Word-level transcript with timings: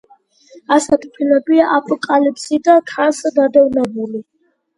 ასეთი 0.75 1.11
ფილმებია 1.17 1.67
აპოკალიფსი 1.75 2.59
და 2.69 2.79
ქარს 2.93 3.21
დადევნებული. 3.37 4.25